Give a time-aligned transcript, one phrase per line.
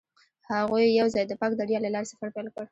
[0.51, 2.65] هغوی یوځای د پاک دریا له لارې سفر پیل کړ.